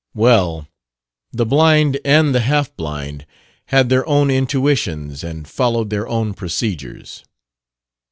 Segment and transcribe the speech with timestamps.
[0.15, 0.67] Well,
[1.31, 3.23] the blind and the half blind
[3.65, 7.23] had their own intuitions and followed their own procedures.